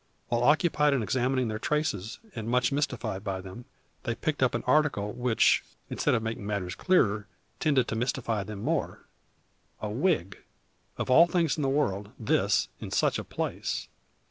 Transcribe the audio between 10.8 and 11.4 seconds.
Of all